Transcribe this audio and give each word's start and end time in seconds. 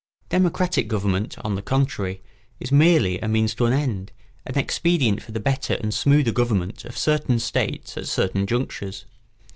Democratic 0.29 0.87
government, 0.87 1.35
on 1.45 1.53
the 1.53 1.61
contrary, 1.61 2.23
is 2.59 2.71
merely 2.71 3.19
a 3.19 3.27
means 3.27 3.53
to 3.53 3.67
an 3.67 3.71
end, 3.73 4.11
an 4.47 4.57
expedient 4.57 5.21
for 5.21 5.31
the 5.31 5.39
better 5.39 5.75
and 5.75 5.93
smoother 5.93 6.31
government 6.31 6.83
of 6.85 6.97
certain 6.97 7.37
states 7.37 7.95
at 7.97 8.07
certain 8.07 8.47
junctures. 8.47 9.05